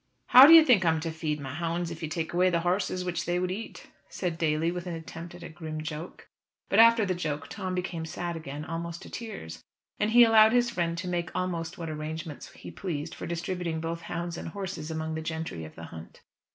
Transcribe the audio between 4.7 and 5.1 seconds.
with an